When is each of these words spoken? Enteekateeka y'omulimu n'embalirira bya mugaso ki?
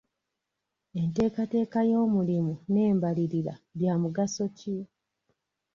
Enteekateeka 1.01 1.79
y'omulimu 1.89 2.53
n'embalirira 2.71 3.53
bya 3.77 3.93
mugaso 4.01 4.45
ki? 4.57 4.75